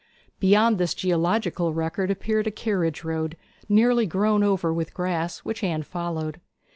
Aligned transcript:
Beyond 0.39 0.79
this 0.79 0.95
geological 0.95 1.75
record 1.75 2.09
appeared 2.09 2.47
a 2.47 2.49
carriage 2.51 3.03
road, 3.03 3.37
nearly 3.69 4.07
grown 4.07 4.41
over 4.41 4.73
with 4.73 4.95
grass, 4.95 5.41
which 5.45 5.63
Anne 5.63 5.83
followed. 5.83 6.41